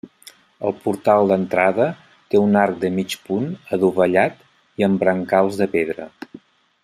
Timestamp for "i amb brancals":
4.83-5.61